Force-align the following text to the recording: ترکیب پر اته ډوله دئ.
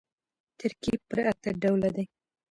ترکیب 0.59 0.99
پر 1.09 1.19
اته 1.31 1.49
ډوله 1.61 1.89
دئ. 1.95 2.05